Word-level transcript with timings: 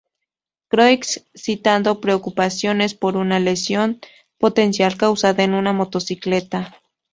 Croix, 0.69 1.19
citando 1.37 2.01
preocupaciones 2.01 2.95
por 2.95 3.17
una 3.17 3.39
lesión 3.39 3.99
potencial 4.39 4.97
causada 4.97 5.43
en 5.43 5.53
una 5.53 5.73
motocicleta. 5.73 6.75